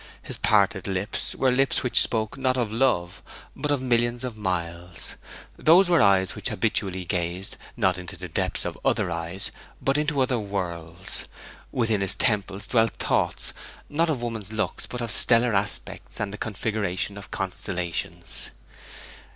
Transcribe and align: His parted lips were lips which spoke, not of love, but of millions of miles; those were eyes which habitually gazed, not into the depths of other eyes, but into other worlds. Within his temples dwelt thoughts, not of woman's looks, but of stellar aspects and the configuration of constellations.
His 0.23 0.39
parted 0.39 0.87
lips 0.87 1.35
were 1.35 1.51
lips 1.51 1.83
which 1.83 2.01
spoke, 2.01 2.35
not 2.35 2.57
of 2.57 2.71
love, 2.71 3.21
but 3.55 3.69
of 3.69 3.83
millions 3.83 4.23
of 4.23 4.35
miles; 4.35 5.13
those 5.57 5.89
were 5.89 6.01
eyes 6.01 6.33
which 6.33 6.49
habitually 6.49 7.05
gazed, 7.05 7.55
not 7.77 7.99
into 7.99 8.17
the 8.17 8.27
depths 8.27 8.65
of 8.65 8.79
other 8.83 9.11
eyes, 9.11 9.51
but 9.79 9.99
into 9.99 10.19
other 10.19 10.39
worlds. 10.39 11.25
Within 11.71 12.01
his 12.01 12.15
temples 12.15 12.65
dwelt 12.65 12.93
thoughts, 12.93 13.53
not 13.89 14.09
of 14.09 14.23
woman's 14.23 14.51
looks, 14.51 14.87
but 14.87 15.01
of 15.01 15.11
stellar 15.11 15.53
aspects 15.53 16.19
and 16.19 16.33
the 16.33 16.37
configuration 16.39 17.15
of 17.15 17.29
constellations. 17.29 18.49